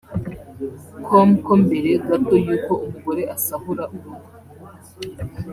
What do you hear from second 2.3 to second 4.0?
y’uko umugore asahura